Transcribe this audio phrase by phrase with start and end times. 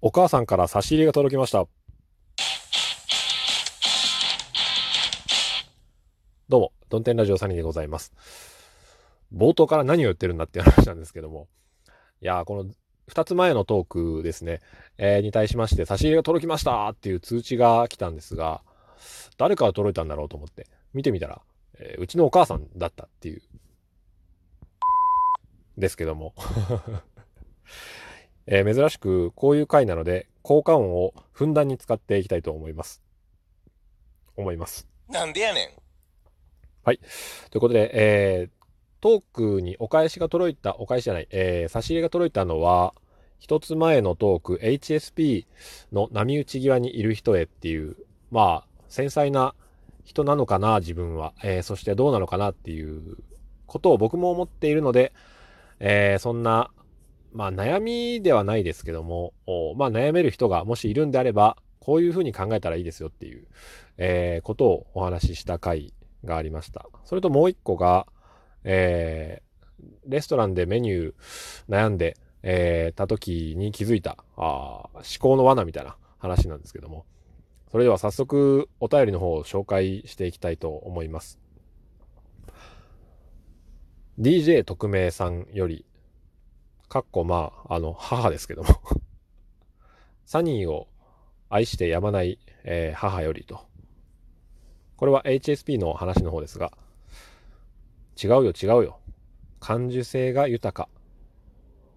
[0.00, 1.66] お母さんから差し入れが届きました。
[6.48, 8.12] どうも、ドンテンラジオサニーでございます。
[9.34, 11.48] 冒頭から何を言ってるんだって話なんですけども。
[12.22, 12.70] いやー、この
[13.10, 14.60] 2つ前のトークですね、
[14.98, 18.62] えーに対しまして差し入れが届きましたっていう通知が来たんですが、
[19.36, 21.42] 誰から届いたんだろうと思って見てみたら、
[21.80, 23.42] えーうちのお母さんだったっていう。
[25.76, 26.34] ですけども。
[28.50, 33.02] えー珍しくこういう回なので効果音をふんだんに使っていきたいと思います。
[34.36, 34.88] 思います。
[35.08, 35.68] なんでやねん。
[36.84, 36.96] とい
[37.58, 38.50] うことで、えー
[39.00, 42.94] トークにお返しが届いた、お返しじゃない、えー差し入れが届いたのは、
[43.38, 45.46] 一つ前のトーク、HSP
[45.92, 47.96] の波打ち際にいる人へっていう、
[48.32, 49.54] まあ、繊細な
[50.04, 51.32] 人なのかな、自分は。
[51.44, 53.18] えーそしてどうなのかなっていう
[53.66, 55.12] ことを僕も思っているので、
[55.78, 56.70] えーそんな、
[57.32, 59.32] まあ悩みではないですけども、
[59.76, 63.46] まあ悩める人がもしいるんであれば、こういうふうに考えたらいいですよっていう、
[63.96, 65.92] えーことをお話しした回
[66.24, 66.86] がありました。
[67.04, 68.06] それともう一個が、
[68.64, 69.48] えー
[70.08, 71.14] レストランでメニュー
[71.68, 77.04] 悩んで、えーた時に気づいた、あ思考の罠みたいな話なんですけども。
[77.70, 81.38] それでは早速お便りの方を紹介していきたいと思います。
[84.18, 85.84] DJ 特命さんより、
[86.88, 88.68] かっこまあ、あの、母ですけども。
[90.24, 90.88] サニーを
[91.50, 93.60] 愛してやまない、えー母よりと。
[94.96, 96.72] これは HSP の話の方ですが、
[98.22, 98.98] 違うよ違うよ。
[99.60, 100.88] 感受性が豊か。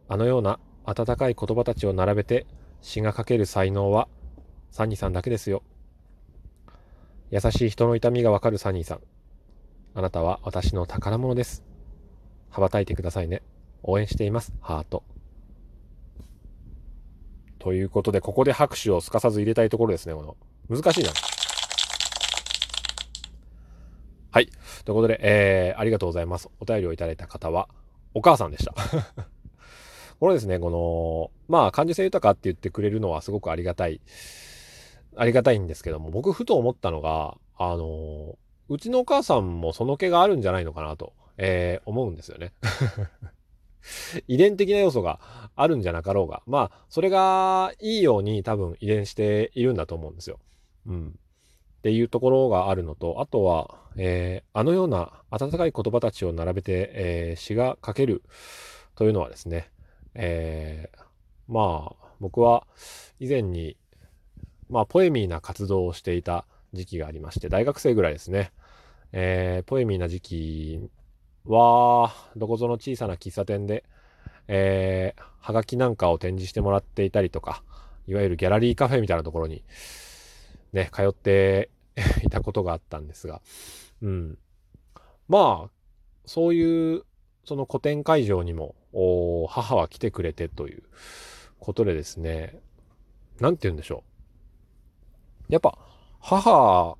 [0.07, 2.45] あのような温かい言葉たちを並べて
[2.81, 4.07] 詩が書ける才能は
[4.71, 5.63] サニーさんだけですよ。
[7.29, 9.01] 優しい人の痛みがわかるサニーさん。
[9.93, 11.63] あなたは私の宝物です。
[12.49, 13.41] 羽ばたいてくださいね。
[13.83, 14.53] 応援しています。
[14.61, 15.03] ハート。
[17.59, 20.15] ということで、ここで拍手をすかさず入れたいところですね。
[20.15, 20.35] この
[20.69, 21.11] 難しいな。
[24.31, 24.47] はい。
[24.85, 26.49] ということで、えー、ありがとうございます。
[26.59, 27.67] お便りをいただいた方は、
[28.13, 28.73] お母さんでした。
[30.19, 34.01] これですね、この、まあ、感受性豊かって言ってくれるのはすごくありがたい、
[35.15, 38.37] ありがたいんですけども、僕ふと思ったのが、あの、
[38.69, 42.53] うちのお母さんもその気があるんじゃないのかなと、えー思うんですよね。
[44.27, 45.19] 遺伝的な要素が
[45.55, 50.39] あるんじゃなかろうが、まあ、それがいいように多分遺伝しているんだと思うんですよ。
[50.87, 51.07] うん。
[51.09, 58.21] っていうところがあるのと、あとは、えーあのような温かい言葉たちを並べて、えー詩が書ける
[58.95, 59.71] というのはですね、
[60.13, 60.99] えー
[61.47, 62.67] まあ、僕は
[63.19, 63.77] 以前に、
[64.69, 68.51] まあ、ポエミーな活動をしていた時期がありまして、大学生ぐらいですね。
[69.11, 70.89] えーポエミーな時期
[71.45, 73.83] は、どこぞの小さな喫茶店で、
[74.47, 77.63] えーはがきなんかを展示してもらっていたりとか、
[78.07, 79.63] いわゆるギャラリーカフェみたいなところに、
[80.71, 81.69] ね、通って
[82.23, 83.41] いたことがあったんですが、
[84.01, 84.37] うん。
[85.27, 85.71] まあ、
[86.25, 87.03] そういう、
[87.43, 90.83] その古典会場にも、お母は来てくれてという
[91.59, 92.59] ことでですね、
[93.39, 94.03] なんて言うんでしょ
[95.49, 95.53] う。
[95.53, 95.77] やっぱ、
[96.19, 96.97] 母、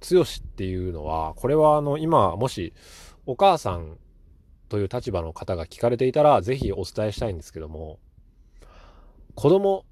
[0.00, 2.72] 強しっていうのは、これはあの、今、もし、
[3.24, 3.98] お母さん
[4.68, 8.00] という立場の方が聞かれていたら、ぜひお伝えしたいんですけども、
[9.34, 9.84] 子供、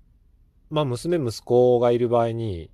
[0.71, 2.71] まあ、娘、息子がいる場合に、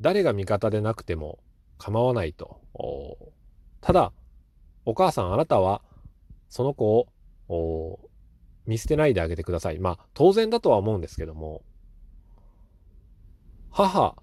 [0.00, 1.38] 誰が味方でなくても
[1.78, 2.60] 構わないと。
[3.80, 4.12] ただ、
[4.84, 5.82] お母さん、あなたは、
[6.48, 7.08] その子
[7.48, 7.98] を、
[8.64, 9.80] 見捨てないであげてください。
[9.80, 11.62] まあ、当然だとは思うんですけども、
[13.70, 14.14] 母、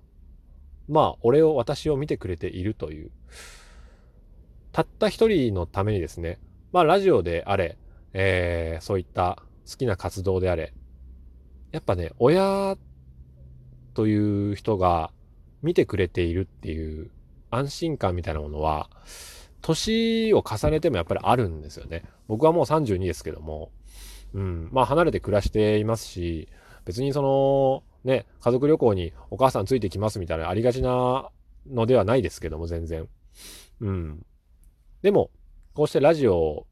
[0.88, 3.12] まあ、俺を、私を見てくれているという、
[4.72, 6.40] たった一人のためにですね、
[6.72, 7.78] まあ、ラジオであれ、
[8.14, 10.74] えーそういった好きな活動であれ、
[11.72, 12.78] やっぱね、親
[13.94, 15.12] という人が
[15.62, 17.12] 見てくれているっていう
[17.52, 18.90] 安心感みたいなものは、
[19.62, 22.04] 年を重ねてもやっぱりあるんですよね。
[22.28, 23.72] 僕はもう32ですけども、
[24.34, 26.48] うん、まあ離れて暮らしていますし、
[26.86, 31.30] 別にその、ね、家族旅行にお母さんついてきますみたいなありがちな
[31.70, 33.08] のではないですけども、全然。
[33.82, 34.26] うん。
[35.02, 35.30] でも、
[35.74, 36.68] こうしてラジオ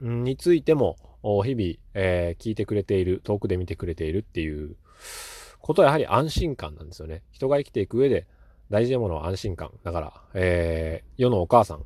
[0.00, 4.76] についても、日々、えー聞いてくれている、遠くで見てくれているっていう
[5.60, 7.22] ことはやはり安心感なんですよね。
[7.30, 8.26] 人が生きていく上で
[8.70, 9.70] 大事なものは安心感。
[9.84, 11.84] だから、えー世のお母さん、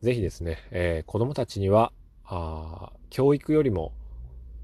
[0.00, 1.92] ぜひですね、えー子供たちには、
[2.24, 3.92] あ教育よりも、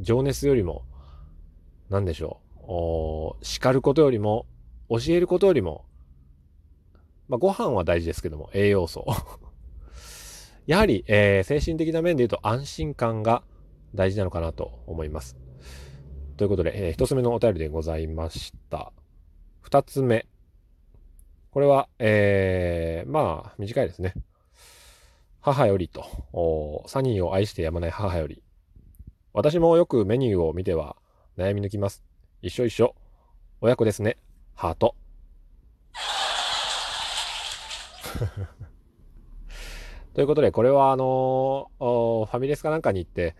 [0.00, 0.84] 情熱よりも、
[1.90, 2.40] なんでしょ
[3.40, 4.46] う、叱ることよりも、
[4.88, 5.84] 教えることよりも、
[7.28, 9.04] まあ、ご飯は大事ですけども、栄養素。
[10.66, 13.42] やはり、えー精神的な面で言うと安心感が
[13.94, 15.36] 大事なのかなと思います。
[16.36, 18.92] ということで、えー、一つ目のお便りでございました。
[19.60, 20.26] 二つ目。
[21.50, 24.14] これは、えー、まあ、短いですね。
[25.40, 28.42] 母よりと、サニーを愛してやまない母より。
[29.32, 30.96] 私もよくメニューを見ては
[31.36, 32.04] 悩み抜きます。
[32.42, 32.94] 一緒一緒。
[33.60, 34.16] 親子ですね。
[34.54, 34.94] ハート。
[40.14, 43.36] ということで、これはあのー、ファミレスかなんかに行って、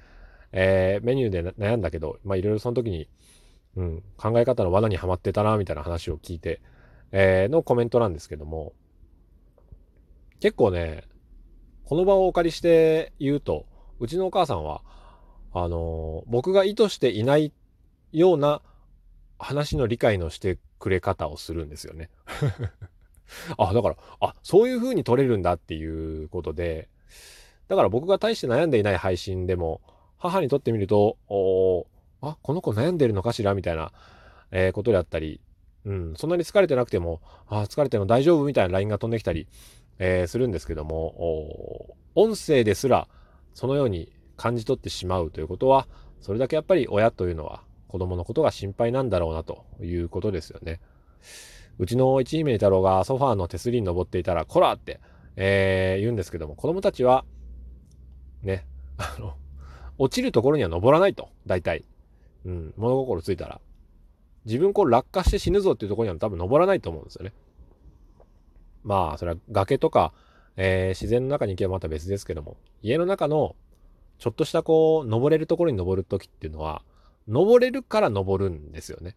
[0.52, 3.08] えー、メニューで悩んだけど、まあいろいろその時に、
[3.76, 6.61] うん、考え方の罠にはまってたな、みたいな話を聞いて、
[7.12, 8.72] えー、のコメントなんですけども、
[10.38, 11.05] 結構ね、
[11.84, 13.66] この場をお借りして言うと、
[13.99, 14.82] うちのお母さんは、
[15.52, 17.52] あのー、僕が意図していない
[18.12, 18.62] ような
[19.38, 22.11] 話の理解のしてくれ方をするんですよね。
[23.56, 26.88] あ、だから、あ、そういう風に取れるんだっていうことで、
[27.68, 29.80] だから僕が大して悩んでいない配信でも、
[30.18, 31.86] 母にとってみると、お
[32.20, 33.54] あ、この子悩んでるのかしら？
[33.54, 33.92] みたいな、
[34.50, 35.40] えー、ことであったり、
[35.86, 38.44] うん、そんなに疲れてなくても、あ、疲れてるの大丈夫？
[38.44, 39.46] みたいな LINE が飛んできたり、
[39.98, 43.08] えー、するんですけども、音声ですら、
[43.54, 45.86] そのように感じ取ってしまうということは、
[46.20, 50.80] それだけやっぱり親というのは子供のことが心配なんだろうなということですよね。
[51.80, 55.00] うちの一姫太郎がソファーの手すりに登っていたら、こらって、
[55.36, 57.24] えー、言うんですけども、子供たちは、
[58.42, 58.66] ね、
[58.98, 59.32] あの、
[59.96, 61.86] 落ちるところには登らないと、大体。
[62.44, 63.62] うん、物心ついたら。
[64.44, 67.32] 自分こう落下して死ぬぞっていうところには多分登らないと思うんですよね。
[68.82, 70.12] まあ、それは崖とか、
[70.56, 73.56] えー、自然の中に行けばまた別ですけども、家の中の
[74.18, 76.82] ちょっとしたこう、登れるところに登るときっていうのは、
[77.26, 79.16] 登れるから登るんですよね。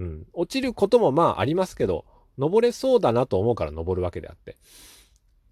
[0.00, 0.26] うん。
[0.32, 2.06] 落ちることもまあありますけど、
[2.38, 4.56] 登れそうだなと思うから登るわけであって。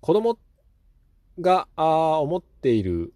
[0.00, 0.38] 子供
[1.38, 3.12] が、あ思っている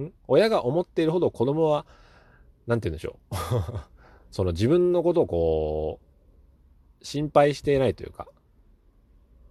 [0.00, 0.12] ん？
[0.28, 1.84] 親が思っているほど子供は、
[2.66, 3.34] なんて言うんでしょう。
[4.30, 6.00] その自分のことをこ
[7.00, 8.28] う、心配していないというか、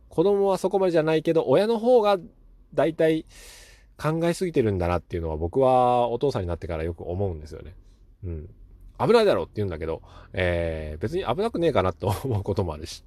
[0.08, 2.18] 子供はそこまでじゃないけど、親の方が
[2.74, 3.26] 大体
[3.98, 7.76] 考えすぎてるんだなっていうのは僕はお父さんになってからよく思うんですよね。
[8.24, 8.56] うん。
[9.06, 10.02] 危ないだろうって言うんだけど、
[10.34, 13.04] えー、別に危なくねえかなと 思うこともあるし。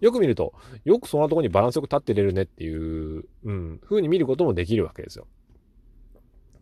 [0.00, 0.52] よく見ると、
[0.84, 5.26] よくそんなとこにバランスよく立ってれるねっていう、うん、風に見ることもできるわけですよ。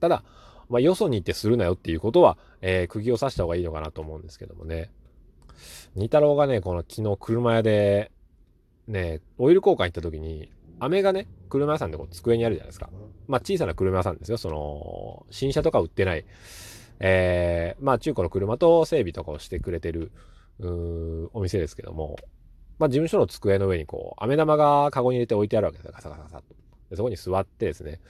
[0.01, 0.23] ただ、
[0.69, 4.91] まあ、よそに行ってするなよっていうことは、えー、釘を刺した方がいいのかなと思うんですけどもね。
[5.95, 8.11] 二太郎がね、この昨日車屋で、
[8.89, 10.51] ね、オイル交換行った時に、
[10.81, 12.91] 飴がね、車屋さんでこう机にあるじゃないですか。
[13.29, 14.39] まあ小さな車屋さんですよ。
[14.39, 16.25] その、新車とか売ってない、
[17.05, 20.13] えー、まあ中古の車と整備とかをしてくれてる、
[21.33, 22.17] お店ですけども、
[22.79, 25.93] まあ事務所の机の上にこう、飴玉がカゴに入れて置いてあるわけですよ。
[25.93, 26.45] ガサガサガサと。
[26.91, 28.01] でそこに座ってですね、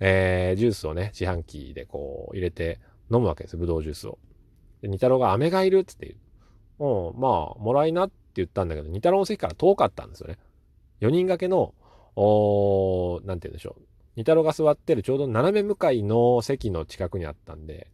[0.00, 2.80] えー、ジュースをね、自販機でこう入れて
[3.12, 4.18] 飲むわけですよ、ぶどうジュースを。
[4.80, 6.16] で、ニタロが飴がいるっつって言
[6.80, 7.12] う。
[7.12, 10.38] うん、まあ、もらいなって言ったんだけど、ニタロの席から遠かったんですよね。
[11.00, 11.74] 4人掛けの、
[12.16, 13.82] おなんて言うんでしょう。
[14.16, 17.88] ニタロが座ってるちょうど斜め向かいの席の近くにあったんで、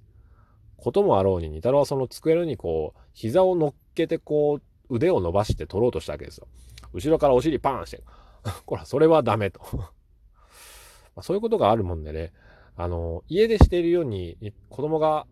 [0.78, 4.62] こともあろうに、ニタロウはその机のにこう、膝を乗っけてこう、
[4.94, 6.46] 腕を伸ばして取ろうとしたわけですよ。
[6.94, 8.02] 後ろからお尻パーンして、
[8.64, 9.60] ほら、それはダメと
[11.14, 12.32] ま、そういうことがあるもんでね、
[12.76, 14.38] あの、家でしているように
[14.70, 15.26] 子供が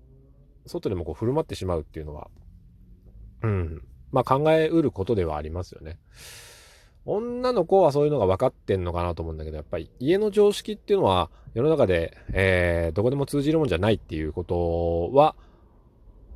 [0.67, 2.29] 外でもこう振る舞ってしまうっていうのは、
[3.43, 5.99] うん、まあ考えうることではありますよね。
[7.07, 15.37] 女の子はそういうのが分かってんのかなと思うんだけど、やっぱり家の常識っていうのは世の中で、えー、どこでも通じるもんじゃないっていうことは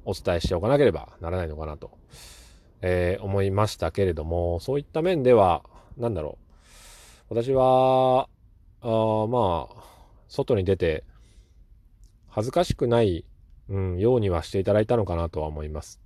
[0.05, 1.91] お伝えしておかなければならないのかなと、
[2.83, 5.63] えー、思いましたけれども、そういった面では、
[5.99, 6.39] なんだろ
[7.31, 7.35] う。
[7.35, 8.29] 私は、
[8.81, 9.83] あまあ、
[10.29, 11.05] 外に出て、
[12.29, 13.25] 恥ずかしくない、
[13.69, 16.01] うん、ようにはしていただいたのかなとは思います。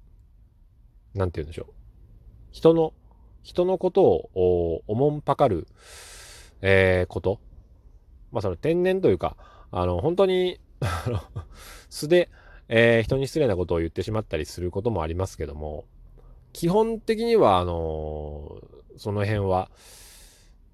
[1.15, 1.73] なんて言うんでしょう。
[2.51, 2.93] 人の、
[3.45, 5.69] 人のことをおもんぱかる、
[6.63, 7.39] えー、こと。
[8.33, 9.37] まあ、その天然というか、
[9.71, 11.21] あの、本当に あの、
[11.89, 12.31] 素で、
[12.69, 15.85] えー、人に失礼なことを言ってしまったりすることもありますけども、
[16.55, 18.63] 基本的には、あの
[18.97, 19.71] その辺は、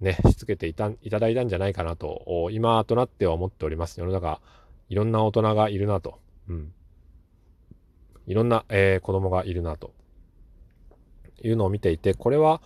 [0.00, 3.98] ね、しつけていた、いただいたんじゃないかなと、今となっては思っております。
[3.98, 4.40] 世の中、
[4.88, 6.20] いろんな大人がいるなと。
[6.48, 6.72] うん。
[8.26, 9.92] いろんな、えー、子供がいるなと。
[11.42, 12.60] いうのを見ていて、これは、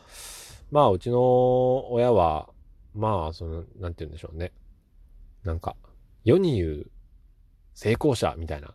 [0.71, 2.49] まあ、うちの親は、
[2.95, 4.53] まあ、その、なんて言うんでしょうね。
[5.45, 5.77] なんか、
[6.25, 6.91] 世に言う
[7.75, 8.75] 成功者みたいな、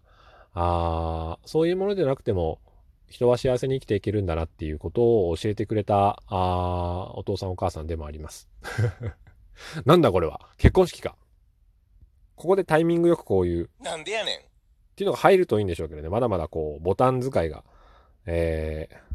[0.53, 2.60] あそういうものでなくても、
[3.08, 8.50] 人は幸せに生きていけるんだなっていうことを教えてくれた、あお父さんお母さんでもあります。
[9.86, 10.41] なんだこれは？
[10.58, 11.15] 結婚式か。
[12.36, 13.70] ここでタイミングよくこういう。
[13.82, 14.39] なんでやねん。
[14.39, 14.46] っっ
[15.00, 17.63] ていうのが入るといいんでしょうけどね、まだまだこう、ボタン使いが、
[18.25, 19.09] えー、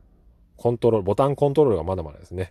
[0.56, 2.50] コントロール、ボタンコントロールがまだまだですね。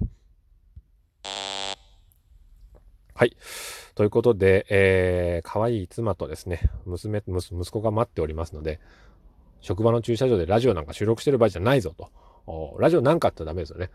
[3.16, 3.36] はい。
[3.96, 8.80] ということで、えー、可愛い妻とですね、娘、息子が待っておりますので、
[9.62, 12.10] 職場の駐車場でラジオなんか収録してる場合じゃないぞと。
[12.80, 13.92] ラジオなんかってダメですよね。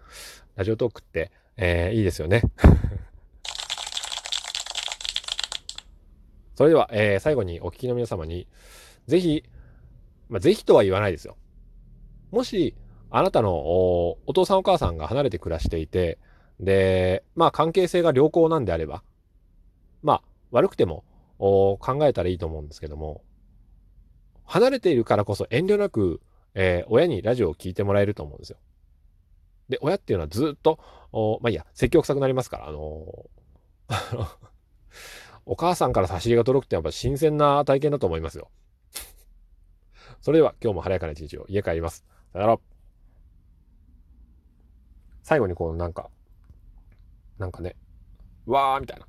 [0.56, 2.42] ラジオトークって、えー、いいですよね。
[6.54, 8.46] それでは、えー、最後にお聞きの皆様に、
[9.06, 9.44] ぜひ、
[10.28, 11.36] まあ、ぜひとは言わないですよ。
[12.30, 12.74] もし、
[13.10, 16.18] あなたのお父さんお母さんが離れて暮らしていて、
[16.60, 19.02] で、まあ関係性が良好なんであれば、
[20.02, 21.04] まあ悪くても
[21.38, 23.22] 考えたらいいと思うんですけども、
[24.44, 26.20] 離れているからこそ遠慮なく、
[26.54, 28.58] えー、親にラジオを聞いてもらえると思うんですよ。
[29.68, 30.78] で、親っていうのはずっと、
[31.12, 34.26] おまあいいや、説教臭くなりますから、あのー、
[35.44, 38.50] お母さんから差し入れが届くってやっぱ新鮮な体験だと思いますよ。
[40.20, 42.04] それでは今日も晴れやかな一日を家帰ります。
[42.32, 42.77] さよなら。
[45.28, 46.08] 最後にこうなんか、
[47.36, 47.76] なんかね、
[48.46, 49.06] わーみたいな。